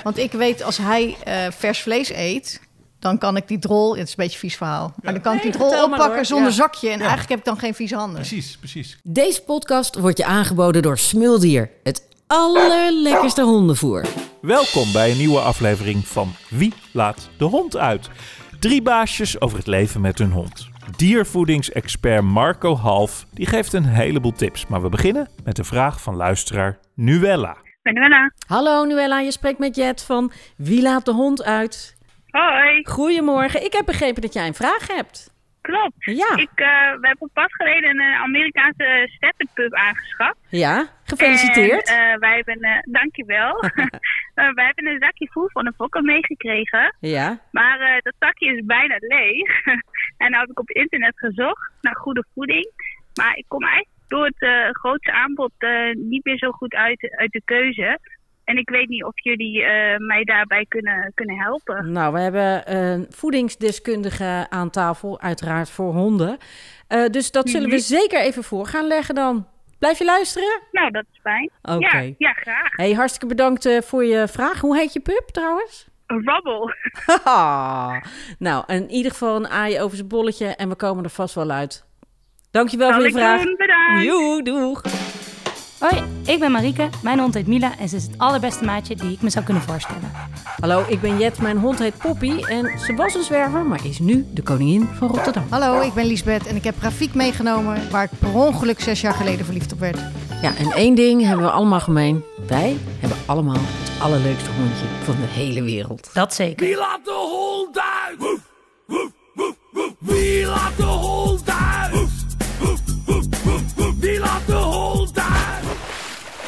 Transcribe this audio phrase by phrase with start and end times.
[0.04, 2.60] Want ik weet, als hij eh, vers vlees eet,
[2.98, 3.96] dan kan ik die drol...
[3.96, 4.94] Het is een beetje een vies verhaal.
[5.02, 6.54] Maar dan kan ik die drol oppakken zonder Ja.
[6.54, 6.88] zakje.
[6.90, 8.14] En eigenlijk heb ik dan geen vieze handen.
[8.14, 8.98] Precies, precies.
[9.02, 11.70] Deze podcast wordt je aangeboden door Smuldier.
[11.82, 14.04] Het allerlekkerste hondenvoer.
[14.40, 18.08] Welkom bij een nieuwe aflevering van Wie laat de hond uit?
[18.60, 20.68] Drie baasjes over het leven met hun hond.
[20.96, 24.66] Diervoedingsexpert Marco Half die geeft een heleboel tips.
[24.66, 27.56] Maar we beginnen met de vraag van luisteraar Nuella.
[28.46, 31.96] Hallo Nuella, je spreekt met Jet van Wie laat de hond uit?
[32.30, 32.84] Hoi.
[32.86, 35.36] Goedemorgen, ik heb begrepen dat jij een vraag hebt.
[35.60, 35.94] Klopt.
[36.04, 40.36] Ja, Ik, eh, we hebben pas geleden een eh, Amerikaanse Stafford pub aangeschaft.
[40.48, 41.88] ja, gefeliciteerd.
[41.88, 43.62] En, eh, wij hebben, dankjewel.
[44.54, 46.96] Wij hebben een zakje voer van de fokker meegekregen.
[47.00, 49.64] ja, Maar dat zakje is bijna leeg.
[50.22, 52.70] en nou heb ik op internet gezocht naar goede voeding.
[53.14, 57.14] Maar ik kom eigenlijk door het eh, grootste aanbod eh, niet meer zo goed uit,
[57.18, 57.98] uit de keuze.
[58.44, 61.92] En ik weet niet of jullie eh, mij daarbij kunnen, kunnen helpen.
[61.92, 66.38] nou we hebben een voedingsdeskundige aan tafel, uiteraard voor honden.
[67.10, 67.84] Dus dat zullen we Mhm.
[67.84, 69.46] zeker even voor gaan leggen dan.
[69.78, 70.60] Blijf je luisteren?
[70.72, 71.50] Nou, dat is fijn.
[71.62, 71.96] Oké.
[71.98, 72.76] Ja, ja, graag.
[72.76, 74.60] Hey, hartstikke bedankt voor je vraag.
[74.60, 75.88] Hoe heet je pup trouwens?
[76.06, 76.70] Rabbel.
[78.38, 81.50] Nou, in ieder geval een aai over zijn bolletje en we komen er vast wel
[81.50, 81.86] uit.
[82.50, 83.42] Dankjewel Zal voor je vraag.
[83.42, 84.04] doen, bedankt.
[84.04, 84.82] Joe, doeg.
[85.78, 86.88] Hoi, ik ben Marieke.
[87.02, 89.62] Mijn hond heet Mila en ze is het allerbeste maatje die ik me zou kunnen
[89.62, 90.12] voorstellen.
[90.60, 91.40] Hallo, ik ben Jet.
[91.40, 95.08] Mijn hond heet Poppy en ze was een zwerver, maar is nu de koningin van
[95.08, 95.46] Rotterdam.
[95.50, 97.90] Hallo, ik ben Liesbeth en ik heb Rafiek meegenomen...
[97.90, 99.98] waar ik per ongeluk zes jaar geleden verliefd op werd.
[100.42, 102.24] Ja, en één ding hebben we allemaal gemeen.
[102.46, 106.10] Wij hebben allemaal het allerleukste hondje van de hele wereld.
[106.12, 106.66] Dat zeker.
[106.66, 108.18] Wie laat de hond uit?
[108.18, 108.40] Woef,
[108.86, 109.92] woef, woef, woef.
[109.98, 111.77] Wie laat de hond uit?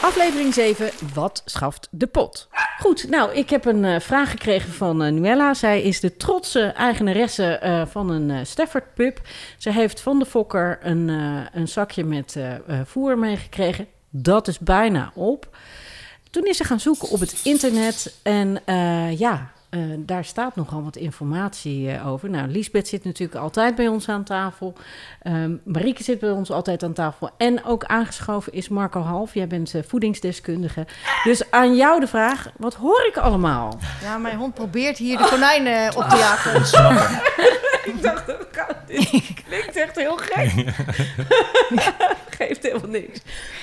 [0.03, 2.49] Aflevering 7, wat schaft de pot?
[2.79, 5.55] Goed, nou, ik heb een eh, vraag gekregen van eh, Nuella.
[5.55, 9.21] Zij is de trotse eigenaresse eh, van een Stafford pub.
[9.59, 11.09] Ze heeft van de fokker een,
[11.53, 12.37] een zakje met
[12.85, 13.87] voer meegekregen.
[14.11, 15.57] Dat is bijna op.
[16.31, 18.63] Toen is ze gaan zoeken op het internet en
[19.17, 19.53] ja...
[19.71, 22.31] eh, daar staat nogal wat informatie eh, over.
[22.31, 24.75] Nou, Liesbeth zit natuurlijk altijd bij ons aan tafel.
[25.23, 27.31] Ehm Marieke zit bij ons altijd aan tafel.
[27.37, 29.35] En ook aangeschoven is Marco Half.
[29.35, 30.87] Jij bent eh, voedingsdeskundige.
[31.25, 33.79] Dus aan jou de vraag, wat hoor ik allemaal?
[34.03, 37.59] Ja, mijn hond probeert hier de konijnen op te jagen.
[37.95, 39.11] Ik dacht, dat kan dit
[39.49, 40.51] klinkt echt heel gek.
[42.39, 43.21] Geeft helemaal niks.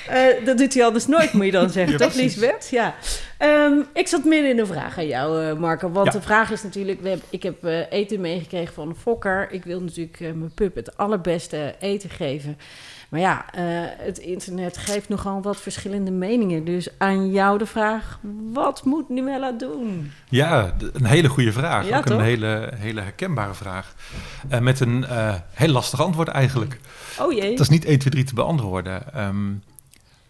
[0.08, 1.92] Eh, dat doet hij anders nooit, moet je dan zeggen.
[1.92, 2.14] Ja, toch.
[2.16, 2.68] Liesbeth?
[2.72, 2.96] Ja.
[3.38, 5.92] Ehm, ik zat midden in een vraag aan jou, eh, Marco.
[5.92, 6.12] Want Ja.
[6.12, 7.02] de vraag is natuurlijk...
[7.02, 9.48] We ik heb eh, eten meegekregen van een fokker.
[9.52, 12.58] Ik wil natuurlijk mijn pup het allerbeste eten geven.
[13.10, 13.64] Maar ja, eh,
[14.06, 16.66] het internet geeft nogal wat verschillende meningen.
[16.66, 18.20] Dus aan jou de vraag,
[18.54, 20.12] wat moet Nuella doen?
[20.30, 21.88] Ja, een hele goede vraag.
[21.88, 22.18] Ja, Ook toch?
[22.18, 23.94] een hele, hele herkenbare vraag.
[24.50, 26.80] Eh, met een eh, heel lastig antwoord eigenlijk.
[27.20, 27.50] Oh jee.
[27.52, 29.14] Het is niet 1, 2, 3 te beantwoorden.
[29.14, 29.54] Ehm,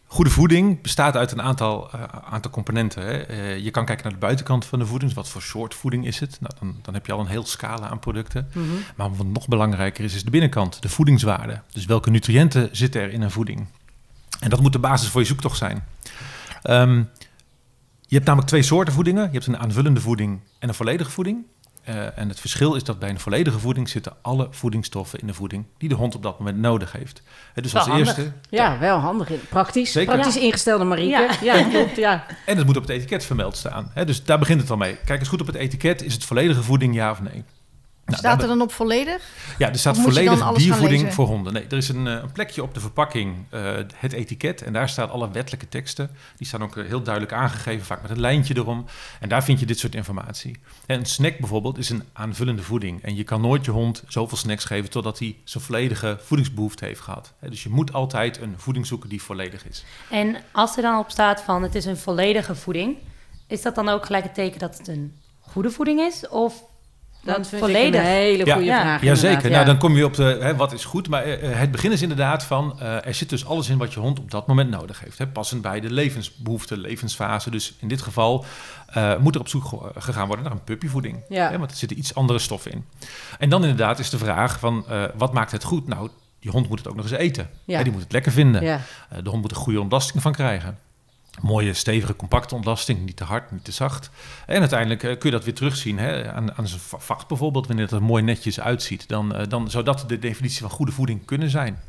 [0.07, 3.03] goede voeding bestaat uit een aantal, eh, aantal componenten.
[3.03, 3.17] Hè.
[3.17, 5.13] Eh, je kan kijken naar de buitenkant van de voeding.
[5.13, 6.37] Dus wat voor soort voeding is het?
[6.39, 8.47] Nou, dan, dan heb je al een heel scala aan producten.
[8.53, 8.65] Mhm.
[8.95, 11.61] Maar wat nog belangrijker is, is de binnenkant, de voedingswaarde.
[11.71, 13.67] Dus welke nutriënten zitten er in een voeding?
[14.39, 15.85] En dat moet de basis voor je zoektocht zijn.
[16.61, 17.03] Ehm,
[18.01, 19.23] je hebt namelijk twee soorten voedingen.
[19.23, 21.45] Je hebt een aanvullende voeding en een volledige voeding.
[21.87, 25.33] Eh, en het verschil is dat bij een volledige voeding zitten alle voedingsstoffen in de
[25.33, 27.21] voeding die de hond op dat moment nodig heeft.
[27.53, 28.07] Dus Wel als handig.
[28.17, 29.29] eerste, Ja, wel handig.
[29.49, 29.91] Praktisch.
[29.91, 30.13] Zeker.
[30.13, 31.27] Praktisch ingestelde Marieke.
[31.41, 31.63] Ja, Ja.
[31.69, 31.95] klopt.
[31.95, 32.25] Ja.
[32.45, 33.91] en het moet op het etiket vermeld staan.
[33.93, 34.95] Hè, dus daar begint het al mee.
[35.05, 36.03] Kijk eens goed op het etiket.
[36.03, 37.43] Is het volledige voeding, ja of nee?
[38.07, 39.23] Nou, Staat er dan op volledig?
[39.57, 41.13] Ja, er staat volledig diervoeding lezen?
[41.13, 41.53] voor honden.
[41.53, 44.61] Nee, er is een, eh, een plekje op de verpakking, eh, het etiket.
[44.61, 46.09] En daar staan alle wettelijke teksten.
[46.37, 48.85] Die staan ook eh, heel duidelijk aangegeven, vaak met een lijntje erom.
[49.19, 50.59] En daar vind je dit soort informatie.
[50.85, 53.03] En een snack bijvoorbeeld is een aanvullende voeding.
[53.03, 57.01] En je kan nooit je hond zoveel snacks geven totdat hij zijn volledige voedingsbehoefte heeft
[57.01, 57.33] gehad.
[57.39, 59.83] Hè, Dus je moet altijd een voeding zoeken die volledig is.
[60.09, 62.97] En als er dan op staat van het is een volledige voeding,
[63.47, 66.27] is dat dan ook gelijk het teken dat het een goede voeding is?
[66.27, 66.63] Of
[67.23, 67.99] Dat vind ik volledig?
[68.01, 68.53] een hele Ja.
[68.53, 68.81] goede Ja.
[68.81, 69.01] vraag.
[69.01, 69.49] Jazeker.
[69.51, 71.09] Nou, dan kom je op de, hè, wat is goed.
[71.09, 73.99] Maar eh, het begin is inderdaad van, eh, er zit dus alles in wat je
[73.99, 75.17] hond op dat moment nodig heeft.
[75.17, 77.49] Hè, passend bij de levensbehoeften, levensfase.
[77.49, 78.45] Dus in dit geval
[78.87, 81.23] eh, moet er op zoek ge- gegaan worden naar een puppyvoeding.
[81.29, 81.49] Ja.
[81.49, 82.85] Hè, want er zitten iets andere stoffen in.
[83.39, 85.87] En dan inderdaad is de vraag van, eh, wat maakt het goed?
[85.87, 86.09] Nou,
[86.39, 87.49] die hond moet het ook nog eens eten.
[87.65, 87.77] Ja.
[87.77, 88.63] Hè, die moet het lekker vinden.
[88.63, 88.79] Ja.
[89.09, 90.77] Eh, de hond moet er goede ontlasting van krijgen.
[91.41, 93.05] Mooie, stevige, compacte ontlasting.
[93.05, 94.09] Niet te hard, niet te zacht.
[94.45, 97.67] En uiteindelijk eh, kun je dat weer terugzien hè, aan, aan zijn va- vacht bijvoorbeeld.
[97.67, 99.07] Wanneer het er mooi netjes uitziet.
[99.07, 101.79] Dan, eh, dan zou dat de definitie van goede voeding kunnen zijn.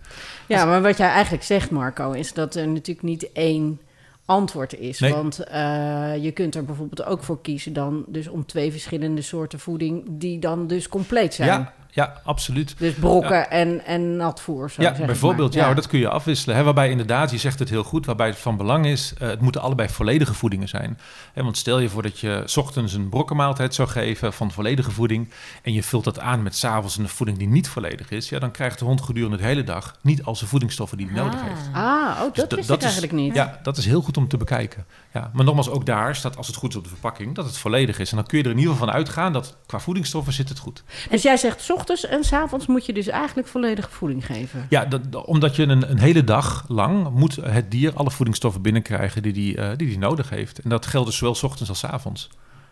[0.47, 3.81] ja, maar wat jij eigenlijk zegt, Marco, is dat er natuurlijk niet één
[4.25, 4.99] antwoord is.
[4.99, 5.13] Nee.
[5.13, 9.61] Want eh, je kunt er bijvoorbeeld ook voor kiezen dan dus om twee verschillende soorten
[9.61, 11.49] voeding die dan dus compleet zijn.
[11.49, 12.75] Ja, ja, absoluut.
[12.79, 14.71] Dus brokken en, en natvoer.
[14.71, 15.55] Zo Ja, bijvoorbeeld.
[15.55, 16.57] Ja, dat kun je afwisselen.
[16.57, 19.41] Hè, waarbij inderdaad, je zegt het heel goed, waarbij het van belang is, eh, het
[19.41, 20.99] moeten allebei volledige voedingen zijn.
[21.33, 24.91] Hè, want stel je voor dat je 's ochtends een brokkenmaaltijd zou geven van volledige
[24.91, 25.31] voeding
[25.63, 28.39] en je vult dat aan met 's avonds een voeding die niet volledig is, ja,
[28.39, 31.41] dan krijgt de hond gedurende de hele dag niet al zijn voedingsstoffen die hij nodig
[31.43, 31.61] heeft.
[31.73, 33.35] Ah, oh, dat Dus wist dat ik eigenlijk is, niet.
[33.35, 34.87] Ja, dat is heel goed om te bekijken.
[35.13, 37.59] Ja, maar nogmaals, ook daar staat, als het goed is op de verpakking, dat het
[37.59, 38.11] volledig is.
[38.11, 40.59] En dan kun je er in ieder geval van uitgaan dat qua voedingsstoffen zit het
[40.59, 40.83] goed.
[41.11, 44.67] Dus jij zegt, ochtends en 's avonds moet je dus eigenlijk volledige voeding geven.
[44.69, 48.63] Ja, dat, dat- omdat je een, een hele dag lang moet het dier alle voedingsstoffen
[48.63, 50.59] binnenkrijgen die die, eh, die die nodig heeft.
[50.59, 52.29] En dat geldt dus zowel 's ochtends als 's avonds.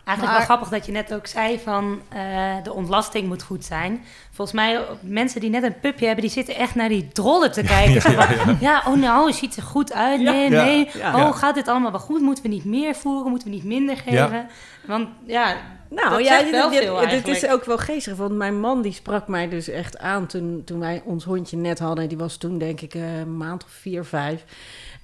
[0.07, 2.19] Eigenlijk Maar- wel grappig dat je net ook zei van eh,
[2.63, 4.03] de ontlasting moet goed zijn.
[4.31, 7.61] Volgens mij, mensen die net een pupje hebben, die zitten echt naar die drollen te
[7.75, 8.57] kijken.
[8.59, 10.21] Ja, oh nou, ziet er goed uit.
[10.21, 10.63] Nee, Ja.
[10.63, 10.89] nee.
[10.93, 11.15] Ja.
[11.27, 12.21] Oh, gaat dit allemaal wel goed?
[12.21, 13.29] Moeten we niet meer voeren?
[13.29, 14.47] Moeten we niet minder geven?
[14.85, 15.55] Want ja,
[15.89, 18.15] Nou dat ja, zegt wel dit, veel dit- is ook wel geestig.
[18.15, 21.79] Want mijn man die sprak mij dus echt aan toen, toen wij ons hondje net
[21.79, 22.07] hadden.
[22.07, 24.43] Die was toen denk ik eh, een maand of vier, vijf.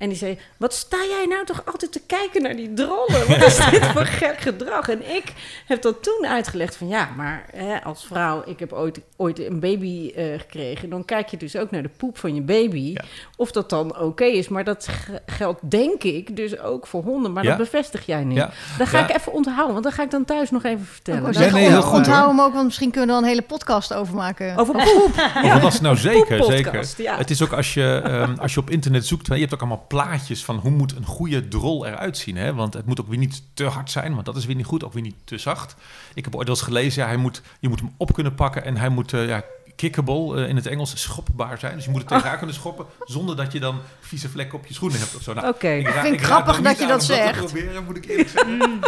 [0.04, 3.28] En die zei, wat sta jij nou toch altijd te kijken naar die drollen?
[3.28, 4.90] Wat is dit voor gek gedrag?
[4.90, 5.24] En ik
[5.68, 9.60] heb dat toen uitgelegd van ja, maar hè, als vrouw, ik heb ooit, ooit een
[9.60, 10.90] baby eh, gekregen.
[10.90, 12.80] Dan kijk je dus ook naar de poep van je baby.
[12.94, 13.04] Ja.
[13.36, 14.48] Of dat dan oké is.
[14.48, 17.34] Maar dat ge- geldt denk ik dus ook voor honden.
[17.34, 17.50] Maar Ja.
[17.50, 18.38] dat bevestig jij niet.
[18.38, 18.52] Ja.
[18.78, 19.10] Dat ga Ja.
[19.10, 21.24] ik even onthouden, want dan ga ik dan thuis nog even vertellen.
[21.26, 22.28] Ja, zeggen, nee, heel goed, onthoud hoor.
[22.36, 24.58] hem ook, want misschien kunnen we er een hele podcast over maken.
[24.58, 25.30] Over poep.
[25.44, 26.94] Of dat is nou zeker, zeker.
[26.98, 27.18] ja.
[27.18, 29.86] Het is ook als je, ehm, als je op internet zoekt, je hebt ook allemaal
[29.94, 32.38] plaatjes van hoe moet een goede drol eruit zien.
[32.38, 32.54] Hè?
[32.54, 34.84] Want het moet ook weer niet te hard zijn, want dat is weer niet goed,
[34.84, 35.76] ook weer niet te zacht.
[36.14, 38.64] Ik heb ooit wel eens gelezen, ja, hij moet, je moet hem op kunnen pakken
[38.64, 39.44] en hij moet eh, ja,
[39.76, 41.76] kickable eh, in het Engels schopbaar zijn.
[41.76, 44.74] Dus je moet het tegenaan kunnen schoppen zonder dat je dan vieze vlekken op je
[44.74, 45.34] schoenen hebt of zo.
[45.34, 45.80] Nou, Oké.
[45.84, 47.38] ra- vind het grappig dat je dat zegt.
[47.38, 48.80] proberen, moet ik eerlijk zeggen.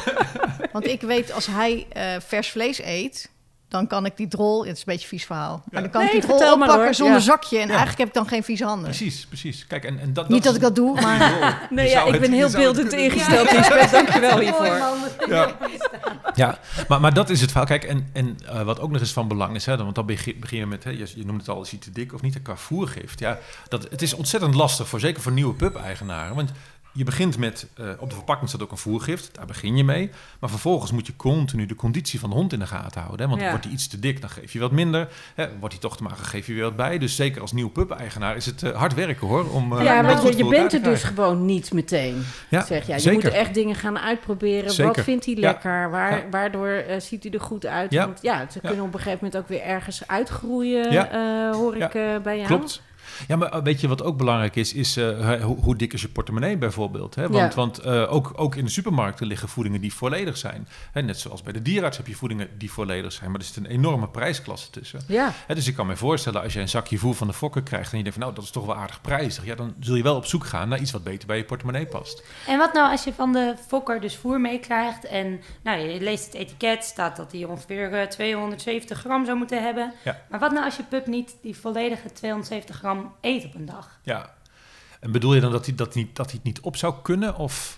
[0.72, 3.30] Want ik weet, als hij eh, vers vlees eet,
[3.70, 4.60] dan kan ik die drol...
[4.66, 5.64] Het is een beetje een vies verhaal.
[5.72, 7.22] Maar dan kan Nee, ik die drol oppakken zonder Ja.
[7.22, 7.56] zakje.
[7.58, 7.68] En Ja.
[7.68, 8.84] eigenlijk heb ik dan geen vieze handen.
[8.84, 9.68] Precies, precies.
[9.68, 11.20] Kijk, en, en dat, Niet dat ik dat doe, maar...
[11.20, 13.92] Je Nee, ja, zou ik het- ben heel beeldend ingesteld, Lisbeth.
[13.92, 14.66] Dankjewel hiervoor.
[15.28, 15.56] Ja,
[16.36, 17.68] ja maar, maar dat is het verhaal.
[17.68, 20.40] Kijk, en, en eh, wat ook nog eens van belang is, hè, want dan begin,
[20.40, 22.42] begin je met, hè, je, je noemt het al, is hij te dik of niet,
[22.42, 23.20] qua voergift.
[23.20, 26.36] Ja, dat, het is ontzettend lastig, voor, zeker voor nieuwe pup-eigenaren.
[26.36, 26.52] Want
[26.96, 30.10] je begint met, eh, op de verpakking staat ook een voergift, daar begin je mee.
[30.40, 33.22] Maar vervolgens moet je continu de conditie van de hond in de gaten houden.
[33.22, 33.50] Hè, want Ja.
[33.50, 35.08] wordt hij iets te dik, dan geef je wat minder.
[35.36, 36.98] Hè, wordt hij toch te mager, geef je weer wat bij.
[36.98, 39.50] Dus zeker als nieuwe pup-eigenaar is het eh, hard werken hoor.
[39.52, 42.24] Om, eh, Ja, want je, bent er dus gewoon niet meteen.
[42.50, 43.24] Ja, zeg ja, je zeker.
[43.24, 44.72] moet echt dingen gaan uitproberen.
[44.72, 44.94] Zeker.
[44.96, 45.40] Wat vindt hij Ja.
[45.42, 45.90] lekker?
[45.90, 46.24] Waar.
[46.32, 47.92] Waardoor ziet hij er goed uit?
[47.92, 48.06] Ja.
[48.06, 51.10] Want ja, ze kunnen op een gegeven moment ook weer ergens uitgroeien,
[51.54, 51.92] hoor ik
[52.24, 52.46] bij jou.
[52.48, 52.82] Klopt.
[53.28, 54.74] Ja, maar weet je wat ook belangrijk is?
[54.74, 57.16] Is eh, hoe, hoe dik is je portemonnee bijvoorbeeld?
[57.16, 57.30] Hè?
[57.30, 57.60] Want, Ja.
[57.60, 60.68] want eh, ook, ook in de supermarkten liggen voedingen die volledig zijn.
[60.92, 63.32] Hè, net zoals bij de dierenarts heb je voedingen die volledig zijn.
[63.32, 65.00] Maar er zit een enorme prijsklasse tussen.
[65.08, 67.64] Ja, Hè, dus ik kan me voorstellen, als je een zakje voer van de fokker
[67.64, 67.92] krijgt...
[67.92, 69.46] en je denkt van, nou, dat is toch wel aardig prijzig.
[69.46, 71.86] Ja, dan zul je wel op zoek gaan naar iets wat beter bij je portemonnee
[71.86, 72.24] past.
[72.48, 76.26] En wat nou als je van de fokker dus voer meekrijgt en nou, je leest
[76.26, 79.94] het etiket, staat dat hij ongeveer eh, 270 gram zou moeten hebben.
[80.04, 80.22] Ja.
[80.30, 84.00] Maar wat nou als je pup niet die volledige 270 gram eet op een dag?
[84.04, 84.34] Ja.
[85.00, 87.36] En bedoel je dan dat hij, dat niet, dat hij het niet op zou kunnen?
[87.38, 87.78] Of...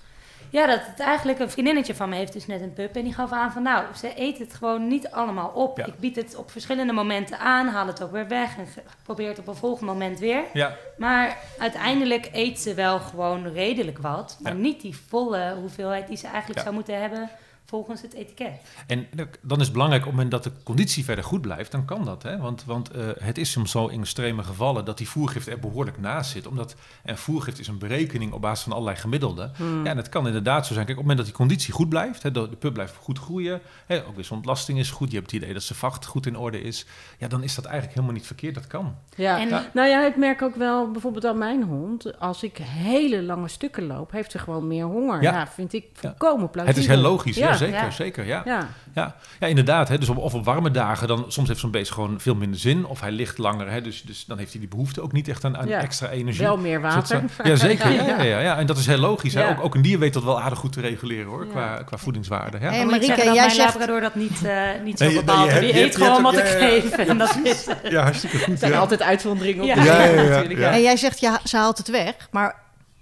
[0.50, 3.14] Ja, dat het eigenlijk een vriendinnetje van me heeft dus net een pup en die
[3.14, 5.78] gaf aan van nou, ze eet het gewoon niet allemaal op.
[5.78, 5.86] Ja.
[5.86, 8.68] Ik bied het op verschillende momenten aan, haal het ook weer weg en
[9.04, 10.44] probeer het op een volgend moment weer.
[10.54, 14.60] Ja, Maar uiteindelijk eet ze wel gewoon redelijk wat, maar Ja.
[14.60, 17.30] niet die volle hoeveelheid die ze eigenlijk zou moeten hebben
[17.68, 18.52] volgens het etiket.
[18.88, 19.08] En
[19.42, 22.06] dan is het belangrijk op het moment dat de conditie verder goed blijft, dan kan
[22.06, 22.24] dat.
[22.24, 22.38] Hè?
[22.38, 26.00] Want, want eh, het is soms zo in extreme gevallen dat die voergift er behoorlijk
[26.00, 26.48] naast zit.
[26.48, 29.52] Omdat, en voergift is een berekening op basis van allerlei gemiddelden.
[29.84, 30.86] Ja, en het kan inderdaad zo zijn.
[30.86, 33.20] Kijk, op het moment dat die conditie goed blijft, hè, de, de pup blijft goed
[33.20, 36.06] groeien, hè, ook weer zijn ontlasting is goed, je hebt het idee dat zijn vacht
[36.06, 36.86] goed in orde is,
[37.18, 38.54] ja, dan is dat eigenlijk helemaal niet verkeerd.
[38.56, 38.96] Dat kan.
[39.16, 39.40] ja.
[39.40, 39.70] En- Ja.
[39.74, 42.20] Nou ja, ik merk ook wel bijvoorbeeld aan mijn hond.
[42.20, 45.22] Als ik hele lange stukken loop, heeft ze gewoon meer honger.
[45.22, 45.48] Ja, Ja.
[45.48, 46.82] vind ik volkomen Het plausibel.
[46.82, 47.57] is heel logisch, ja, Ja.
[47.58, 47.92] Zeker, Ja.
[47.92, 48.42] zeker, ja.
[48.46, 49.88] Ja, Ja, ja inderdaad.
[49.88, 49.98] Hè.
[49.98, 52.86] Dus op, of op warme dagen, dan soms heeft zo'n beest gewoon veel minder zin.
[52.86, 53.82] Of hij ligt langer, hè.
[53.82, 55.80] Dus, dus dan heeft hij die behoefte ook niet echt aan, aan Ja.
[55.80, 56.44] extra energie.
[56.44, 57.30] wel meer Dus dat water.
[57.36, 57.92] zou- Ja, zeker.
[57.98, 58.58] Ja, ja, ja, ja.
[58.58, 59.34] En dat is heel logisch.
[59.34, 59.50] Hè.
[59.50, 61.52] Ook, ook een dier weet dat wel aardig goed te reguleren, hoor, Ja.
[61.52, 62.58] qua, qua voedingswaarde.
[62.62, 62.70] Ja.
[62.72, 65.52] Hey, Marieke, jij mijn zegt- labrador dat niet, eh, niet zo Nee, bepaalt.
[65.52, 66.58] nee, die eet gewoon wat ik ja.
[66.68, 66.92] geef.
[66.92, 67.78] En dat is het.
[67.92, 68.48] ja, hartstikke goed.
[68.54, 70.60] Er zijn altijd uitzonderingen op natuurlijk.
[70.60, 70.72] ja.
[70.72, 72.14] En jij zegt, ja, ze haalt het weg.
[72.32, 72.56] Maar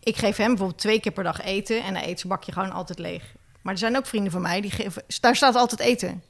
[0.04, 1.84] ik geef hem bijvoorbeeld twee keer per dag eten.
[1.84, 3.24] En hij eet zijn bakje gewoon altijd leeg.
[3.66, 6.24] Maar er zijn ook vrienden van mij, die geven, daar staat altijd eten.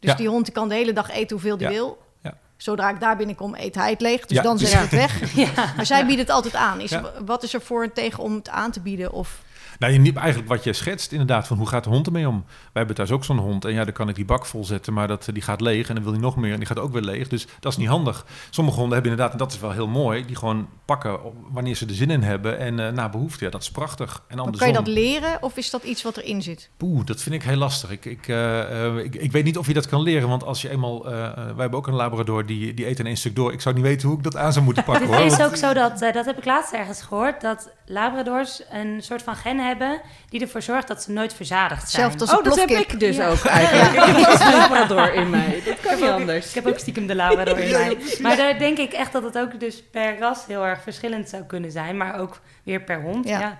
[0.00, 0.16] Dus Ja.
[0.16, 1.72] die hond die kan de hele dag eten hoeveel die Ja.
[1.72, 2.02] wil.
[2.22, 2.34] Ja.
[2.56, 4.26] Zodra ik daar binnenkom, eet hij het leeg.
[4.26, 5.34] Dus dan dus- zet ik het weg.
[5.54, 5.72] Ja.
[5.76, 6.80] Maar zij bieden het altijd aan.
[6.80, 6.92] Is.
[7.24, 9.12] Wat is er voor en tegen om het aan te bieden?
[9.12, 9.40] Of
[9.78, 12.44] Nou, je, niet- eigenlijk wat jij schetst, inderdaad, van hoe gaat de hond ermee om?
[12.46, 14.92] Wij hebben thuis ook zo'n hond en ja, dan kan ik die bak vol zetten,
[14.92, 16.92] maar dat, die gaat leeg en dan wil hij nog meer en die gaat ook
[16.92, 17.28] weer leeg.
[17.28, 18.26] Dus dat is niet handig.
[18.50, 21.74] Sommige honden hebben inderdaad, en dat is wel heel mooi, die gewoon pakken op- wanneer
[21.74, 23.44] ze er zin in hebben en eh na behoefte.
[23.44, 24.22] Ja, dat is prachtig.
[24.28, 26.70] En Maar andersom, kan je dat leren of is dat iets wat erin zit?
[26.76, 27.90] Poeh, dat vind ik heel lastig.
[27.90, 30.62] Ik, ik, eh, eh, ik, ik weet niet of je dat kan leren, want als
[30.62, 31.06] je eenmaal...
[31.10, 33.52] eh, eh, wij hebben ook een labrador, die, die eet in één stuk door.
[33.52, 35.06] Ik zou niet weten hoe ik dat aan zou moeten pakken.
[35.06, 35.16] hoor.
[35.16, 39.02] Het is ook zo dat, eh, dat heb ik laatst ergens gehoord, dat labradors een
[39.02, 42.02] soort van gen hebben die ervoor zorgt dat ze nooit verzadigd zijn.
[42.02, 43.28] Hetzelfde als Oh, een dat heb ik dus Ja.
[43.28, 44.06] ook eigenlijk.
[44.06, 45.62] Ik heb ook in mij.
[45.64, 46.48] Dat kan niet anders.
[46.48, 47.96] Ik heb ook stiekem de labrador in mij.
[48.22, 51.42] Maar daar denk ik echt dat het ook dus per ras heel erg verschillend zou
[51.42, 53.28] kunnen zijn, maar ook weer per hond.
[53.28, 53.58] Ja.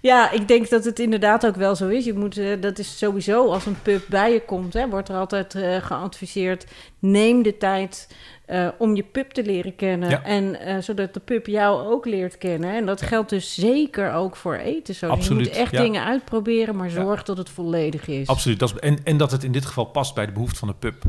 [0.00, 0.30] Ja.
[0.30, 2.04] Ik denk dat het inderdaad ook wel zo is.
[2.04, 5.16] Je moet, eh, dat is sowieso als een pup bij je komt, hè, wordt er
[5.16, 6.66] altijd eh, geadviseerd.
[6.98, 8.08] Neem de tijd
[8.46, 10.08] eh, om je pup te leren kennen.
[10.08, 10.22] Ja.
[10.22, 12.74] En zodat de pup jou ook leert kennen.
[12.74, 14.94] En dat geldt dus zeker ook voor eten.
[14.94, 15.16] Zo.
[15.16, 15.82] Dus Je moet echt ja.
[15.82, 18.28] dingen uitproberen, maar zorg dat het volledig is.
[18.28, 18.58] Absoluut.
[18.58, 20.74] Dat is, en, en dat het in dit geval past bij de behoefte van de
[20.78, 21.02] pup.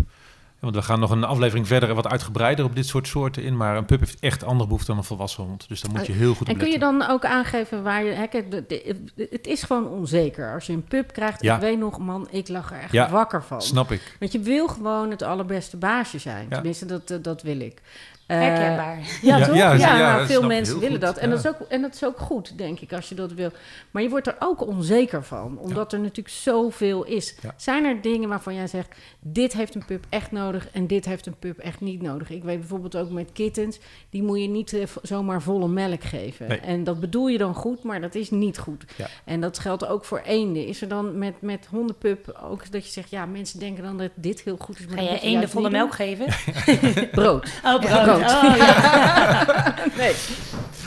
[0.60, 3.58] Want we gaan nog een aflevering verder en wat uitgebreider op dit soort soorten in.
[3.58, 5.68] Maar een pup heeft echt andere behoeften dan een volwassen hond.
[5.68, 8.12] Dus daar moet je heel goed op En kun je dan ook aangeven waar je...
[8.12, 10.54] Hè, kijk, de- de- het is gewoon onzeker.
[10.54, 11.56] Als je een pup krijgt, Ja.
[11.56, 13.10] ik weet nog, man, ik lag er echt Ja.
[13.10, 13.62] wakker van.
[13.62, 14.16] Snap ik.
[14.20, 16.46] Want je wil gewoon het allerbeste baasje zijn.
[16.50, 16.56] Ja.
[16.56, 17.82] Tenminste, dat, eh, dat wil ik.
[18.28, 19.00] Eh, Herkenbaar.
[19.22, 19.56] ja, Ja, toch?
[19.56, 21.18] ja, Ja, ja, dat veel mensen willen goed, dat.
[21.18, 21.36] En, ja.
[21.36, 23.52] dat is ook, en dat is ook goed, denk ik, als je dat wil.
[23.92, 27.36] Maar je wordt er ook onzeker van, omdat er natuurlijk zoveel is.
[27.42, 27.54] Ja.
[27.58, 31.26] Zijn er dingen waarvan jij zegt, dit heeft een pup echt nodig en dit heeft
[31.26, 32.30] een pup echt niet nodig?
[32.30, 33.80] Ik weet bijvoorbeeld ook met kittens,
[34.10, 36.48] die moet je niet eh, zomaar volle melk geven.
[36.48, 36.60] Nee.
[36.60, 38.86] En dat bedoel je dan goed, maar dat is niet goed.
[38.96, 39.08] Ja.
[39.26, 40.66] En dat geldt ook voor eenden.
[40.68, 44.12] Is er dan met, met hondenpup ook dat je zegt, ja, mensen denken dan dat
[44.16, 46.26] dit heel goed is, maar Ga dat je juist volle melk geven?
[47.12, 47.50] Brood.
[47.64, 48.17] Oh, brood.
[48.24, 49.76] Oh, ja.
[49.98, 50.14] Nee.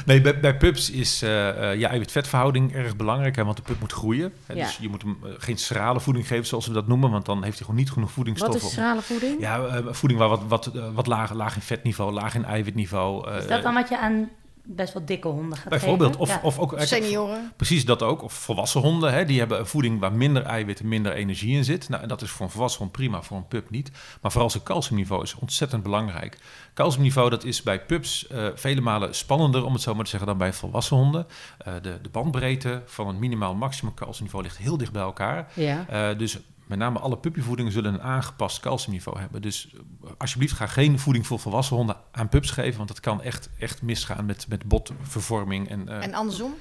[0.07, 3.37] Nee, bij, bij pups is eh eh je eiwit-vetverhouding erg belangrijk.
[3.37, 4.33] Hè, want de pup moet groeien.
[4.47, 4.65] Hè, Ja.
[4.65, 7.11] Dus je moet hem eh, geen schrale voeding geven, zoals we dat noemen.
[7.11, 8.61] Want dan heeft hij gewoon niet genoeg Wat voedingsstoffen.
[8.63, 9.41] is schrale voeding?
[9.41, 13.29] Ja, eh, voeding waar wat, wat, wat laag, laag in vetniveau, laag in eiwitniveau.
[13.31, 14.29] eh, Is dat dan wat je aan
[14.65, 16.17] best wel dikke honden gaat Bijvoorbeeld.
[16.17, 16.21] geven?
[16.21, 16.41] Of, Ja.
[16.43, 17.53] of ook Senioren.
[17.57, 18.23] Precies dat ook.
[18.23, 21.65] Of volwassen honden, hè, die hebben een voeding waar minder eiwit en minder energie in
[21.65, 21.89] zit.
[21.89, 23.91] Nou, en dat is voor een volwassen hond prima, voor een pup niet.
[24.21, 26.39] Maar vooral zijn calciumniveau is ontzettend belangrijk.
[26.75, 30.29] Calciumniveau dat is bij pups eh, vele malen spannender, om het zo maar te zeggen,
[30.29, 31.27] dan bij volwassen honden.
[31.59, 35.51] Eh, de, de bandbreedte van een minimaal maximum calciumniveau ligt heel dicht bij elkaar.
[35.55, 35.85] Ja.
[35.89, 36.39] Eh, dus
[36.71, 39.43] met name alle puppyvoedingen zullen een aangepast calciumniveau hebben.
[39.43, 43.23] Dus eh, alsjeblieft ga geen voeding voor volwassen honden aan pups geven, want dat kan
[43.23, 45.69] echt, echt misgaan met, met botvervorming.
[45.69, 46.55] En, eh, En andersom?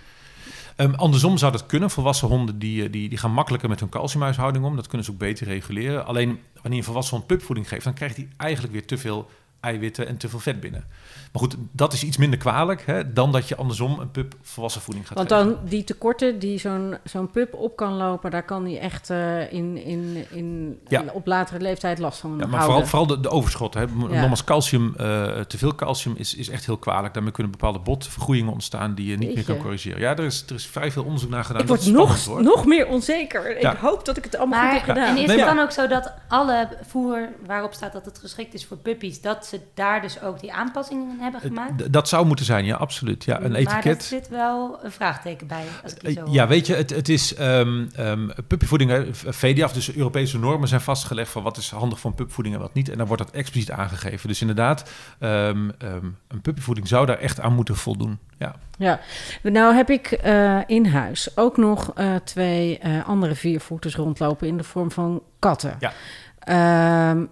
[0.75, 1.89] Ehm, andersom zou dat kunnen.
[1.89, 4.75] Volwassen honden die, eh, die, die gaan makkelijker met hun calciumhuishouding om.
[4.75, 6.05] Dat kunnen ze ook beter reguleren.
[6.05, 9.29] Alleen wanneer je een volwassen hond pupvoeding geeft, dan krijgt hij eigenlijk weer te veel
[9.59, 10.83] eiwitten en te veel vet binnen.
[11.31, 14.81] Maar goed, dat is iets minder kwalijk hè, dan dat je andersom een pup volwassen
[14.81, 15.45] voeding gaat Want geven.
[15.47, 19.53] dan die tekorten die zo'n zo'n pup op kan lopen, daar kan hij echt eh,
[19.53, 21.03] in, in, in, Ja.
[21.13, 22.67] op latere leeftijd last van Ja, maar houden.
[22.69, 23.73] vooral, vooral de, de overschot.
[23.73, 23.81] Hè.
[23.81, 23.87] Ja.
[23.95, 27.13] Nogmaals, calcium, eh, te veel calcium is, is echt heel kwalijk.
[27.13, 29.99] Daarmee kunnen bepaalde botvergroeien ontstaan die je niet meer kan corrigeren.
[29.99, 31.61] Ja, er is, er is vrij veel onderzoek naar gedaan.
[31.61, 33.61] ik Dat word is nog, spannend, nog meer onzeker.
[33.61, 33.71] Ja.
[33.71, 35.09] Ik hoop dat ik het allemaal Maar, goed heb gedaan.
[35.09, 38.19] en is Nee, het maar- dan ook zo dat alle voer waarop staat dat het
[38.19, 41.77] geschikt is voor puppies, dat ze daar dus ook die aanpassingen in hebben gemaakt?
[41.77, 43.23] d- Dat zou moeten zijn, ja, absoluut.
[43.23, 44.03] Ja, een Maar er etiket.
[44.03, 46.33] zit wel een vraagteken bij, als ik zo Eh, hoor.
[46.33, 51.31] Ja, weet je, het, het is ehm ehm, puppyvoeding, VDAF, dus Europese normen zijn vastgelegd
[51.31, 52.89] van wat is handig voor een pupvoeding en wat niet.
[52.89, 54.27] En dan wordt dat expliciet aangegeven.
[54.27, 58.19] Dus inderdaad, ehm, ehm, een puppyvoeding zou daar echt aan moeten voldoen.
[58.37, 58.99] Ja, Ja,
[59.43, 64.57] nou heb ik eh, in huis ook nog eh, twee eh, andere viervoeters rondlopen in
[64.57, 65.75] de vorm van katten.
[65.79, 65.91] Ja.
[66.39, 67.25] Ehm,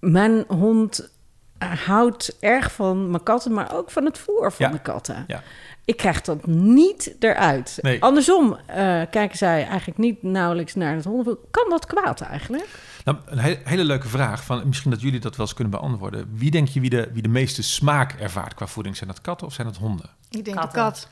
[0.00, 1.10] mijn hond
[1.58, 4.72] houdt erg van mijn katten, maar ook van het voer van Ja.
[4.72, 5.24] de katten.
[5.26, 5.42] Ja.
[5.84, 7.78] Ik krijg dat niet eruit.
[7.82, 8.02] Nee.
[8.02, 8.76] Andersom eh,
[9.10, 11.38] kijken zij eigenlijk niet nauwelijks naar het hondenvoer.
[11.50, 12.68] Kan dat kwaad eigenlijk?
[13.04, 14.44] nou, een he- hele leuke vraag.
[14.44, 16.28] Van, misschien dat jullie dat wel eens kunnen beantwoorden.
[16.32, 18.96] Wie denk je wie de, wie de meeste smaak ervaart qua voeding?
[18.96, 20.10] Zijn dat katten of zijn dat honden?
[20.30, 20.72] Ik denk Katten.
[20.78, 21.08] de kat.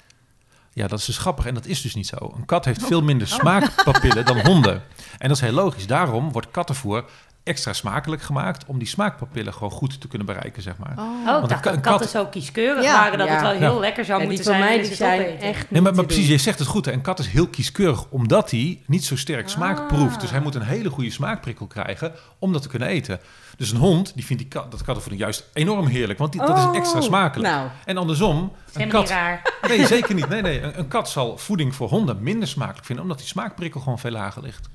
[0.72, 2.16] Ja, dat is dus grappig en dat is dus niet zo.
[2.36, 4.82] Een kat heeft veel minder smaakpapillen dan honden.
[5.18, 5.86] En dat is heel logisch.
[5.86, 7.04] Daarom wordt kattenvoer
[7.44, 8.64] extra smakelijk gemaakt...
[8.66, 10.94] om die smaakpapillen gewoon goed te kunnen bereiken, zeg maar.
[10.98, 11.04] Oh.
[11.04, 12.92] Oh, Want dacht een ka- dat een katten kat- zo kieskeurig Ja.
[12.92, 13.32] waren dat Ja.
[13.32, 14.64] het wel heel lekker zou moeten van zijn.
[14.64, 15.40] mij en die zijn opeten.
[15.48, 16.84] echt Nee, maar, precies, je zegt het goed.
[16.84, 16.92] hè.
[16.92, 19.86] Een kat is heel kieskeurig, omdat hij niet zo sterk smaak Ah.
[19.86, 20.20] proeft.
[20.20, 23.20] Dus hij moet een hele goede smaakprikkel krijgen om dat te kunnen eten.
[23.56, 26.58] Dus een hond, die vindt die kat, dat kattenvoeding juist enorm heerlijk, want die, dat
[26.58, 27.48] is extra Oh, smakelijk.
[27.54, 29.08] Nou, En andersom, een kat...
[29.08, 29.42] raar.
[29.68, 30.28] Nee, zeker niet.
[30.28, 30.60] Nee, nee.
[30.62, 34.10] Een, een kat zal voeding voor honden minder smakelijk vinden, omdat die smaakprikkel gewoon veel
[34.10, 34.68] lager ligt.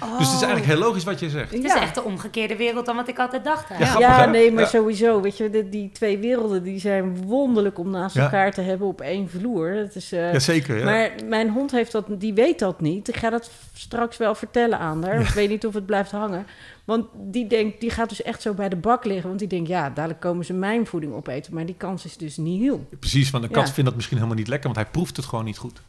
[0.00, 1.50] Dus het is eigenlijk heel logisch wat je zegt.
[1.52, 3.68] Het is echt de omgekeerde wereld dan wat ik altijd dacht.
[3.68, 4.30] Ja, eigenlijk.
[4.30, 4.68] nee, maar Ja.
[4.68, 5.20] sowieso.
[5.20, 8.22] Weet je, die, die twee werelden die zijn wonderlijk om naast Ja.
[8.22, 9.74] elkaar te hebben op één vloer.
[9.74, 10.84] Dat is, eh, Jazeker, ja.
[10.84, 13.08] Maar mijn hond heeft dat, die weet dat niet.
[13.08, 15.20] Ik ga dat straks wel vertellen aan haar.
[15.20, 16.46] Ik weet niet of het blijft hangen.
[16.84, 19.26] Want die, denkt, die gaat dus echt zo bij de bak liggen.
[19.28, 21.54] Want die denkt, ja, dadelijk komen ze mijn voeding opeten.
[21.54, 22.86] Maar die kans is dus niet heel.
[22.98, 23.72] Precies, want de kat Ja.
[23.72, 25.80] vindt dat misschien helemaal niet lekker, want hij proeft het gewoon niet goed.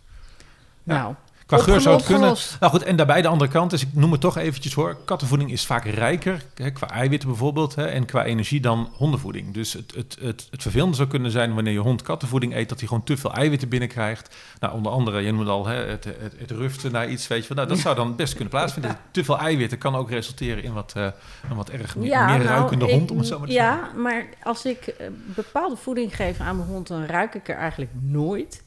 [0.83, 0.97] Ja.
[0.97, 1.13] Nou,
[1.55, 2.35] Qua geur zou het kunnen.
[2.59, 5.51] Nou goed, en daarbij de andere kant is, ik noem het toch eventjes hoor, kattenvoeding
[5.51, 9.53] is vaak rijker, hè, qua eiwitten bijvoorbeeld, hè, en qua energie dan hondenvoeding.
[9.53, 12.79] Dus het, het, het, het vervelende zou kunnen zijn wanneer je hond kattenvoeding eet, dat
[12.79, 14.35] hij gewoon te veel eiwitten binnenkrijgt.
[14.59, 17.47] Nou, onder andere, je noemde al hè, het, het, het ruften naar iets, weet je
[17.47, 17.57] wel.
[17.57, 18.97] Nou, dat zou dan best kunnen plaatsvinden.
[19.11, 21.03] Te veel eiwitten kan ook resulteren in wat, eh,
[21.49, 23.71] een wat erg meer, meer nou, ruikende hond, om het zo maar te zeggen.
[23.71, 27.55] Ja, maar als ik eh, bepaalde voeding geef aan mijn hond, dan ruik ik er
[27.55, 28.63] eigenlijk nooit.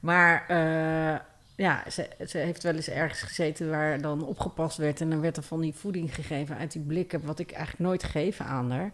[0.00, 1.20] Maar eh,
[1.62, 5.00] ja, ze, ze heeft wel eens ergens gezeten waar dan opgepast werd.
[5.00, 8.02] En dan werd er van die voeding gegeven uit die blikken, wat ik eigenlijk nooit
[8.04, 8.90] gegeven aan haar.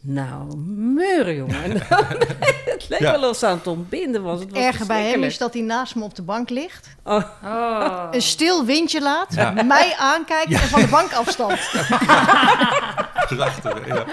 [0.00, 1.70] Nou, meuren, jongen.
[2.64, 3.20] het leek Ja.
[3.20, 4.40] wel of ze aan het ontbinden was.
[4.40, 6.88] Het was Erger bij hem is dat hij naast me op de bank ligt.
[7.04, 8.08] Oh, Oh.
[8.14, 9.50] Een stil windje laat, Ja.
[9.50, 11.70] mij aankijkt en van de bank afstapt.
[13.28, 14.04] Prachtig, ja.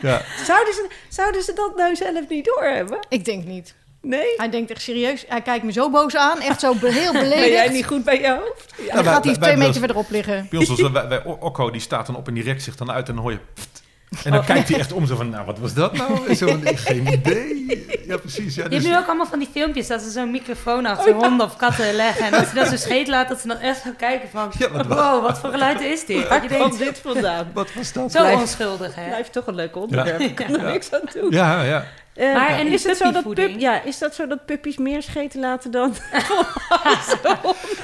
[0.00, 0.22] ja.
[0.44, 2.98] zouden, ze, zouden ze dat nou zelf niet doorhebben?
[3.08, 3.74] Ik denk niet.
[4.02, 4.34] Nee?
[4.36, 5.24] Hij denkt echt serieus.
[5.28, 6.40] Hij kijkt me zo boos aan.
[6.40, 6.80] Echt zo heel
[7.12, 7.72] Ben jij beledigd.
[7.72, 8.74] niet goed bij je hoofd?
[8.76, 8.88] Ja.
[8.88, 10.46] En dan wij- gaat hij wij- twee wij- meter verderop liggen.
[10.50, 12.90] Bij ons was bij, bij Okko, die staat dan op en die rekt zich dan
[12.92, 13.38] uit en dan hoor je...
[13.54, 13.82] pft.
[14.24, 14.46] En dan Oh.
[14.46, 16.34] kijkt hij echt om zo van, nou, wat was dat nou?
[16.34, 17.84] Zo, van, geen idee.
[18.06, 18.54] Ja, precies.
[18.54, 21.12] Ja, Je dus, hebt nu ook allemaal van die filmpjes dat ze zo'n microfoon achter
[21.14, 22.26] honden of katten leggen.
[22.26, 24.50] En als ze dat zo scheet laat, dat ze dan echt gaan kijken van...
[24.58, 26.28] Ja, wat- wow, wat voor geluid is dit?
[26.28, 27.50] Waar je kwam dit vandaan?
[27.54, 28.12] Wat was dat?
[28.12, 29.06] zo Blijf- onschuldig, hè?
[29.08, 30.20] Blijft toch een leuk onderwerp.
[30.20, 31.30] Ik kan er niks aan doen.
[31.30, 31.84] Ja, ja.
[32.14, 35.02] Eh, Maar en is, het zo dat pup, ja, is dat zo dat puppies meer
[35.02, 35.94] scheten laten dan...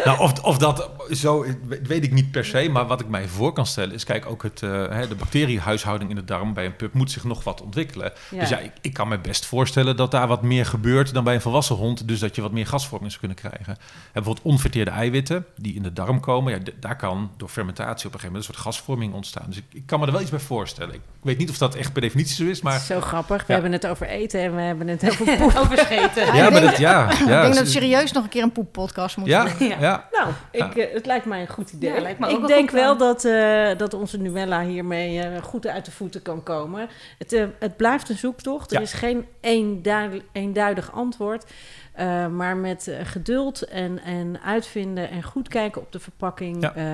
[0.05, 1.45] Nou, of, of dat zo,
[1.83, 2.69] weet ik niet per se.
[2.69, 6.11] Maar wat ik mij voor kan stellen is, kijk, ook het, eh, hè, de bacteriehuishouding
[6.11, 8.13] in de darm bij een pup moet zich nog wat ontwikkelen.
[8.31, 8.41] Ja.
[8.41, 11.35] Dus ja, ik, ik kan me best voorstellen dat daar wat meer gebeurt dan bij
[11.35, 12.09] een volwassen hond.
[12.09, 13.73] Dus dat je wat meer gasvorming zou kunnen krijgen.
[13.77, 13.79] En
[14.13, 16.53] bijvoorbeeld onverteerde eiwitten die in de darm komen.
[16.53, 19.45] Ja, daar kan door fermentatie op een gegeven moment een soort gasvorming ontstaan.
[19.49, 20.95] Dus ik, ik kan me er wel iets bij voorstellen.
[20.95, 22.81] Ik weet niet of dat echt per definitie zo is, maar...
[22.81, 23.37] Zo grappig.
[23.37, 23.53] We Ja.
[23.53, 25.54] hebben het over eten en we hebben het over poep.
[25.57, 26.24] Overscheten.
[26.26, 28.42] Ja, ik maar denk- dat, ja, ja, ik denk dat we serieus nog een keer
[28.42, 29.68] een poeppodcast moeten ja, doen.
[29.68, 30.09] ja, Ja.
[30.12, 31.92] Nou, ik, eh, het lijkt mij een goed idee.
[31.92, 35.66] Ja, lijkt me ook ik denk wel dat, eh, dat onze Nuella hiermee eh, goed
[35.66, 36.88] uit de voeten kan komen.
[37.18, 38.70] Het, het blijft een zoektocht.
[38.70, 38.83] Er Ja.
[38.83, 41.44] is geen eenduidig, eenduidig antwoord.
[41.92, 46.62] Eh, maar met geduld en, en uitvinden en goed kijken op de verpakking...
[46.62, 46.74] Ja.
[46.74, 46.85] eh,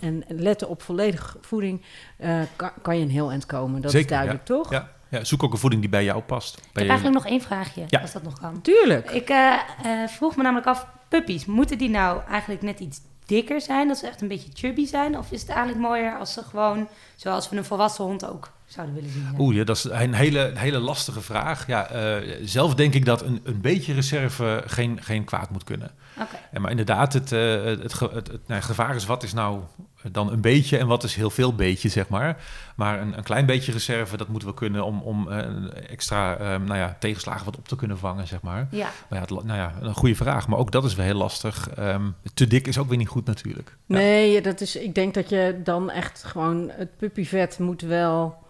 [0.00, 1.82] en letten op volledige voeding...
[2.18, 3.80] eh, kan, kan je een heel eind komen.
[3.80, 4.70] Dat Zeker, is duidelijk, toch?
[4.70, 5.24] ja, ja.
[5.24, 6.56] Zoek ook een voeding die bij jou past.
[6.56, 8.00] Ik heb je- eigenlijk nog één vraagje, Ja.
[8.00, 8.60] als dat nog kan.
[8.60, 9.10] Tuurlijk.
[9.10, 9.52] Ik eh,
[9.84, 13.88] eh, vroeg me namelijk af, puppies, moeten die nou eigenlijk net iets dikker zijn?
[13.88, 15.18] Dat ze echt een beetje chubby zijn?
[15.18, 18.94] Of is het eigenlijk mooier als ze gewoon, zoals we een volwassen hond ook zouden
[18.94, 19.34] willen zien?
[19.38, 21.66] Oeh, ja, dat is een hele, hele lastige vraag.
[21.66, 25.90] Ja, eh, zelf denk ik dat een, een beetje reserve geen, geen kwaad moet kunnen.
[26.20, 26.36] Oké.
[26.50, 29.60] En maar inderdaad, het, eh, het, het, het nou, gevaar is wat is nou
[30.12, 32.42] dan een beetje en wat is heel veel beetje, zeg maar.
[32.76, 35.46] Maar een, een klein beetje reserve, dat moeten we kunnen om, om eh,
[35.90, 38.66] extra eh, nou ja, tegenslagen wat op te kunnen vangen, zeg maar.
[38.70, 40.48] Ja, Maar ja, het, nou ja, een goede vraag.
[40.48, 41.70] Maar ook dat is wel heel lastig.
[41.70, 43.76] Ehm, te dik is ook weer niet goed natuurlijk.
[43.86, 43.96] Ja.
[43.96, 46.70] Nee, dat is, ik denk dat je dan echt gewoon...
[46.72, 48.43] Het puppyvet moet wel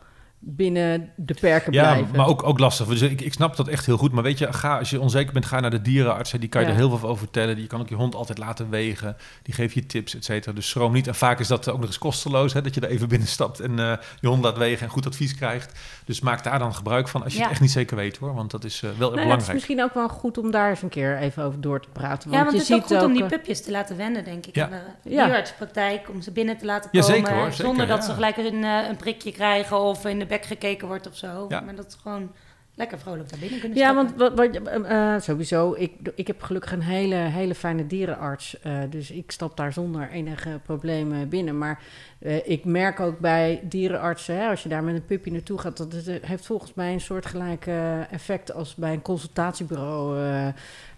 [0.46, 2.16] binnen de perken Ja, blijven.
[2.16, 2.86] maar ook, ook lastig.
[2.86, 4.12] Dus ik, ik snap dat echt heel goed.
[4.12, 6.32] Maar weet je, ga, als je onzeker bent, ga naar de dierenarts.
[6.32, 6.38] hè.
[6.38, 6.72] Die kan je Ja.
[6.72, 7.56] er heel veel over vertellen.
[7.56, 9.16] Die kan ook je hond altijd laten wegen.
[9.42, 10.52] Die geeft je tips, et cetera.
[10.54, 11.06] Dus schroom niet.
[11.06, 12.52] En vaak is dat ook nog eens kosteloos.
[12.52, 15.34] Hè, dat je er even binnenstapt en eh, je hond laat wegen en goed advies
[15.34, 15.78] krijgt.
[16.04, 17.44] Dus maak daar dan gebruik van als je Ja.
[17.44, 18.34] het echt niet zeker weet hoor.
[18.34, 19.52] Want dat is eh, wel Nou, dat is belangrijk.
[19.52, 22.30] misschien ook wel goed om daar eens een keer even over door te praten.
[22.30, 24.46] ja want je het is ook goed om die eh, pupjes te laten wennen, denk
[24.46, 24.54] ik.
[24.54, 24.64] Ja.
[24.64, 24.76] In de
[25.10, 25.24] Ja.
[25.24, 27.16] dierenartspraktijk, om ze binnen te laten Ja, komen.
[27.16, 30.26] zeker hoor, zeker, zonder dat ze gelijk een, eh, een prikje krijgen of in de
[30.42, 31.46] gekeken wordt of zo.
[31.48, 31.60] Ja.
[31.60, 32.30] Maar dat ze gewoon
[32.76, 34.18] lekker vrolijk daar binnen kunnen Ja, stappen.
[34.18, 38.60] want wat, wat, eh, eh, sowieso, ik, ik heb gelukkig een hele, hele fijne dierenarts.
[38.60, 41.58] eh, dus ik stap daar zonder enige problemen binnen.
[41.58, 41.82] Maar
[42.18, 45.76] eh, ik merk ook bij dierenartsen, hè, als je daar met een puppy naartoe gaat,
[45.76, 50.52] dat het, heeft volgens mij een soortgelijk eh, effect als bij een consultatiebureau.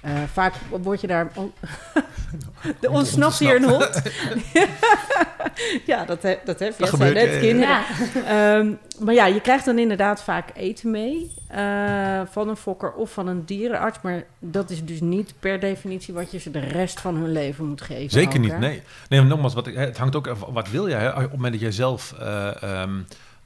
[0.06, 1.30] Eh, vaak word je daar.
[1.34, 1.52] on-
[2.80, 4.02] er ontsnapt hier een hond.
[5.86, 6.84] ja, dat, he, dat heb je.
[6.84, 7.68] Dat zijn net kinderen.
[7.68, 7.84] Ja,
[8.26, 13.12] Ehm, maar ja, je krijgt dan inderdaad vaak eten mee eh, van een fokker of
[13.12, 13.98] van een dierenarts.
[14.02, 17.64] Maar dat is dus niet per definitie wat je ze de rest van hun leven
[17.64, 18.10] moet geven.
[18.10, 18.58] Zeker ook, niet, hè?
[18.58, 18.82] nee.
[19.08, 20.94] Nee, nogmaals, wat, het hangt ook af, wat wil je?
[20.94, 21.08] Hè?
[21.10, 22.90] Op het moment dat jij zelf eh, ehm,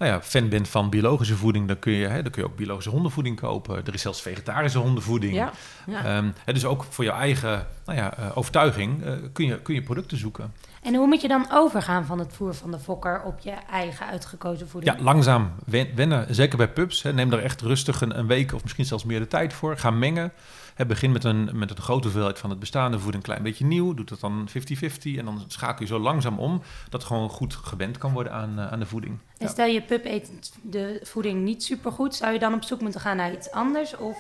[0.01, 2.57] nou ja, fan bent van biologische voeding, dan kun, je, hè, dan kun je ook
[2.57, 3.87] biologische hondenvoeding kopen.
[3.87, 5.35] Er is zelfs vegetarische hondenvoeding.
[5.35, 5.53] Ja,
[5.87, 6.05] ja.
[6.05, 9.83] Ehm, dus ook voor jouw eigen nou ja, eh, overtuiging eh, kun, je, kun je
[9.83, 10.53] producten zoeken.
[10.81, 14.07] En hoe moet je dan overgaan van het voer van de fokker op je eigen
[14.07, 14.97] uitgekozen voeding?
[14.97, 16.35] Ja, langzaam wen- wennen.
[16.35, 17.03] Zeker bij pups.
[17.03, 17.13] Hè.
[17.13, 19.77] Neem er echt rustig een, een week of misschien zelfs meer de tijd voor.
[19.79, 20.33] Ga mengen.
[20.75, 23.65] Hè, begin met een, met een grote hoeveelheid van het bestaande voeding, een klein beetje
[23.65, 23.95] nieuw.
[23.95, 24.53] Doe dat dan 50-50.
[25.19, 28.73] En dan schakel je zo langzaam om dat gewoon goed gewend kan worden aan, eh,
[28.73, 29.19] aan de voeding.
[29.39, 29.53] En Ja.
[29.53, 30.31] stel je pup eet
[30.63, 33.97] de voeding niet supergoed, zou je dan op zoek moeten gaan naar iets anders?
[33.97, 34.17] Of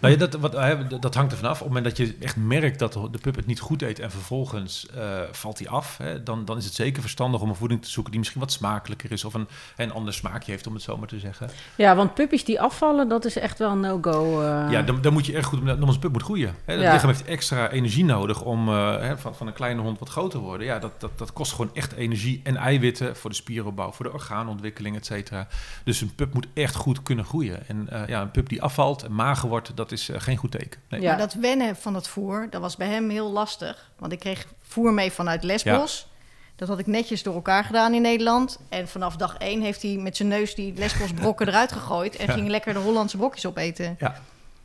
[0.00, 1.52] Nou ja, dat, wat, hè, dat- hangt er vanaf.
[1.60, 4.10] Op het moment dat je echt merkt dat de pup het niet goed eet en
[4.10, 5.02] vervolgens eh,
[5.32, 8.10] valt hij af, hè, dan, dan is het zeker verstandig om een voeding te zoeken
[8.10, 11.08] die misschien wat smakelijker is of een, een ander smaakje heeft, om het zo maar
[11.08, 11.50] te zeggen.
[11.76, 14.40] Ja, want puppies die afvallen, dat is echt wel no-go.
[14.42, 14.70] eh.
[14.70, 15.66] Ja, dan, dan moet je echt goed...
[15.66, 16.54] Dan pup moet groeien.
[16.64, 16.72] Hè?
[16.72, 16.92] Het Ja.
[16.92, 20.28] lichaam heeft extra energie nodig om eh, hè, van, van een kleine hond wat groter
[20.30, 20.66] te worden.
[20.66, 24.12] Ja, dat, dat, dat kost gewoon echt energie en eiwitten voor de spieropbouw, voor de
[24.12, 25.46] orgaanontwikkeling, et cetera.
[25.84, 27.68] Dus een pup moet echt goed kunnen groeien.
[27.68, 30.50] En eh, ja, een pup die afvalt en mager wordt, dat is eh, geen goed
[30.50, 30.80] teken.
[30.88, 31.00] Nee.
[31.00, 31.08] Ja.
[31.08, 33.90] Maar dat wennen van dat voer, dat was bij hem heel lastig.
[33.98, 36.08] Want ik kreeg voer mee vanuit Lesbos.
[36.56, 38.58] Dat had ik netjes door elkaar gedaan in Nederland.
[38.68, 42.16] En vanaf dag één heeft hij met zijn neus die Lesbos brokken eruit gegooid.
[42.16, 42.32] En Ja.
[42.32, 43.96] ging lekker de Hollandse brokjes opeten.
[43.98, 44.20] Ja.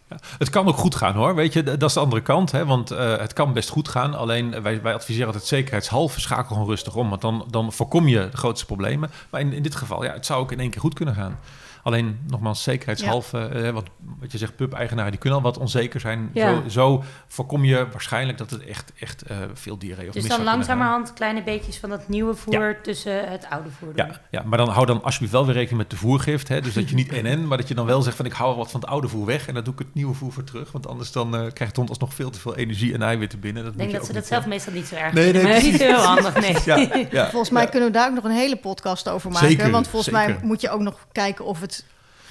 [0.10, 2.52] Ja, het kan ook goed gaan hoor, weet je, dat is de andere kant.
[2.52, 2.66] Hè?
[2.66, 6.48] Want eh, het kan best goed gaan, alleen eh, wij, wij adviseren altijd zekerheidshalve schakel
[6.56, 7.10] gewoon rustig om.
[7.10, 9.12] Want dan, dan voorkom je de grootste problemen.
[9.30, 11.40] Maar in, in dit geval, ja, het zou ook in één keer goed kunnen gaan.
[11.86, 13.86] Alleen nogmaals, zekerheidshalve, eh, wat,
[14.19, 16.30] wat je zegt, pub-eigenaren die kunnen al wat onzeker zijn.
[16.34, 16.54] Ja.
[16.54, 20.36] Zo, zo voorkom je waarschijnlijk dat het echt, echt eh, veel diarree of dus dan
[20.36, 20.45] gaan.
[20.45, 24.06] langzamerhand kleine beetjes van dat nieuwe voer tussen het oude voer doen.
[24.06, 26.48] Ja, ja, maar dan hou dan alsjeblieft wel weer rekening met de voergift.
[26.48, 26.62] Hè?
[26.62, 28.71] Dus dat je niet NN, maar dat je dan wel zegt van ik hou wat
[28.71, 30.71] van het oude voer weg en dan doe ik het nieuwe voer voor terug.
[30.71, 33.63] Want anders dan eh, krijgt de hond alsnog veel te veel energie en eiwitten binnen.
[33.63, 35.43] Dat Ik denk moet je dat ze dat zelf meestal niet zo erg Nee, vinden.
[35.43, 36.56] nee, het is niet heel handig, nee.
[36.65, 37.69] Ja, ja, Volgens mij ja.
[37.69, 39.50] kunnen we daar ook nog een hele podcast over maken.
[39.50, 41.75] Zeker, want volgens mij moet je ook nog kijken of het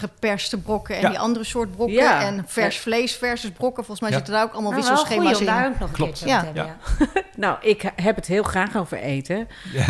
[0.08, 1.08] geperste brokken en Ja.
[1.08, 2.22] die andere soort brokken Ja.
[2.22, 3.84] en vers vlees versus brokken.
[3.84, 4.16] Volgens mij Ja.
[4.16, 5.46] zitten daar ook allemaal Nou, wel wisselschema's in.
[5.46, 6.24] daar ook nog Klopt.
[6.24, 6.66] hebben.
[7.36, 9.48] Nou, ik heb het heel graag over eten.
[9.72, 9.84] Ja,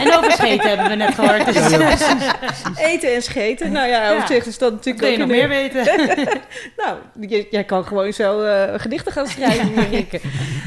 [0.00, 1.46] en over scheten hebben we net gehoord.
[1.46, 1.56] Dus
[2.90, 3.72] Eten en scheten.
[3.72, 4.16] Nou ja, Ja.
[4.20, 5.84] op zich is dat natuurlijk wil je ook nog meer weten?
[6.76, 6.96] Nou,
[7.28, 9.70] jij, jij kan gewoon zo eh, gedichten gaan schrijven,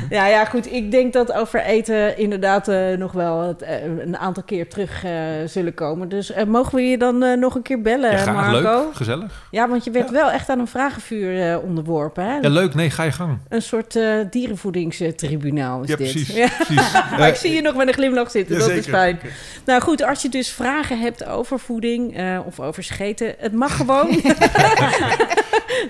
[0.10, 0.72] ja, ja, goed.
[0.72, 5.04] Ik denk dat over eten inderdaad eh, nog wel het, eh, een aantal keer terug
[5.04, 5.12] eh,
[5.46, 6.10] zullen komen.
[6.10, 8.84] Dus eh, mogen we je dan eh, nog een keer bellen, Ja, graag, Marco?
[8.86, 9.48] leuk, gezellig.
[9.52, 10.14] Ja, want je werd Ja.
[10.14, 12.24] wel echt aan een vragenvuur eh, onderworpen.
[12.26, 12.38] Hè?
[12.38, 12.74] Ja, leuk.
[12.74, 13.38] Nee, ga je gang.
[13.50, 16.12] Een soort eh, dierenvoedingstribunaal is Ja, dit.
[16.12, 16.36] precies.
[16.44, 16.48] Ja.
[16.58, 16.92] precies.
[16.94, 18.98] Maar ik zie je nog met een glimlach zitten, dat is Jazeker.
[19.00, 19.20] fijn.
[19.66, 23.76] Nou goed, als je dus vragen hebt over voeding eh, of over scheten, het mag
[23.76, 24.10] gewoon.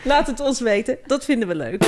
[0.04, 1.84] Laat het ons weten, dat vinden we leuk.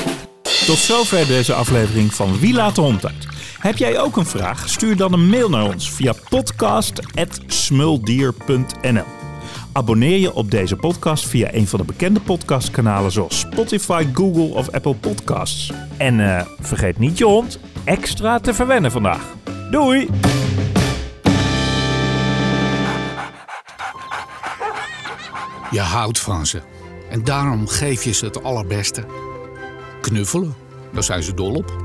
[0.66, 3.28] Tot zover deze aflevering van Wie laat de hond uit?
[3.60, 4.70] Heb jij ook een vraag?
[4.70, 9.25] Stuur dan een mail naar ons via podcast.smuldier.nl
[9.76, 14.70] Abonneer je op deze podcast via een van de bekende podcastkanalen zoals Spotify, Google of
[14.72, 15.72] Apple Podcasts.
[15.98, 19.34] En eh, vergeet niet je hond extra te verwennen vandaag.
[19.72, 20.08] Doei!
[25.72, 26.62] Je houdt van ze.
[27.10, 29.04] En daarom geef je ze het allerbeste.
[30.02, 30.56] Knuffelen,
[30.94, 31.84] daar zijn ze dol op.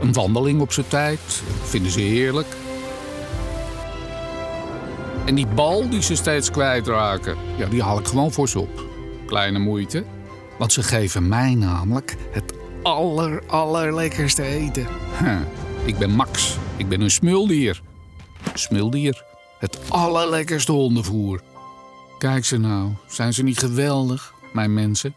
[0.00, 2.56] Een wandeling op zijn tijd, vinden ze heerlijk.
[5.28, 8.84] En die bal die ze steeds kwijtraken, ja, die haal ik gewoon voor ze op.
[9.26, 10.04] Kleine moeite,
[10.58, 14.86] want ze geven mij namelijk het aller, allerlekkerste eten.
[15.18, 15.40] Huh.
[15.84, 17.82] Ik ben Max, ik ben een smuldier.
[18.54, 19.24] Smuldier,
[19.58, 21.40] het allerlekkerste hondenvoer.
[22.18, 25.14] Kijk ze nou, zijn ze niet geweldig, mijn mensen?